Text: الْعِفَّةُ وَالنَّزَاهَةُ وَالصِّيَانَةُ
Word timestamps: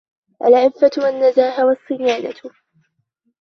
الْعِفَّةُ 0.45 0.91
وَالنَّزَاهَةُ 0.97 1.63
وَالصِّيَانَةُ 1.65 2.33